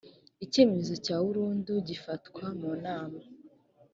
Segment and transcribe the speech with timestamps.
[0.45, 3.21] icyemezo cya urundu gifatwa munama